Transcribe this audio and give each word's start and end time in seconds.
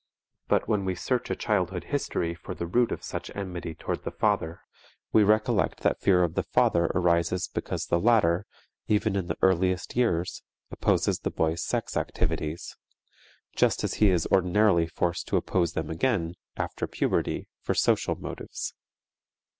But 0.47 0.67
when 0.67 0.83
we 0.83 0.95
search 0.95 1.29
a 1.29 1.35
childhood 1.35 1.83
history 1.83 2.33
for 2.33 2.55
the 2.55 2.65
root 2.65 2.91
of 2.91 3.03
such 3.03 3.29
enmity 3.35 3.75
toward 3.75 4.01
the 4.03 4.09
father, 4.09 4.61
we 5.13 5.21
recollect 5.23 5.81
that 5.81 6.01
fear 6.01 6.23
of 6.23 6.33
the 6.33 6.41
father 6.41 6.85
arises 6.95 7.47
because 7.47 7.85
the 7.85 7.99
latter, 7.99 8.47
even 8.87 9.15
in 9.15 9.27
the 9.27 9.37
earliest 9.43 9.95
years, 9.95 10.41
opposes 10.71 11.19
the 11.19 11.29
boy's 11.29 11.61
sex 11.63 11.95
activities, 11.95 12.75
just 13.55 13.83
as 13.83 13.93
he 14.01 14.09
is 14.09 14.25
ordinarily 14.31 14.87
forced 14.87 15.27
to 15.27 15.37
oppose 15.37 15.73
them 15.73 15.91
again, 15.91 16.33
after 16.57 16.87
puberty, 16.87 17.47
for 17.61 17.75
social 17.75 18.15
motives. 18.15 18.73